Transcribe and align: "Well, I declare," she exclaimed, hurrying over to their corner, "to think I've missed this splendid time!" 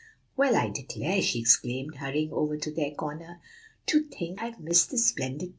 "Well, 0.35 0.55
I 0.55 0.69
declare," 0.69 1.21
she 1.21 1.41
exclaimed, 1.41 1.97
hurrying 1.97 2.33
over 2.33 2.57
to 2.57 2.71
their 2.71 2.89
corner, 2.89 3.39
"to 3.85 4.01
think 4.07 4.41
I've 4.41 4.59
missed 4.59 4.89
this 4.89 5.05
splendid 5.05 5.49
time!" 5.49 5.49